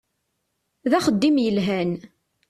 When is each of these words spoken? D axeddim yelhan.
D 0.89 0.91
axeddim 0.97 1.37
yelhan. 1.43 1.91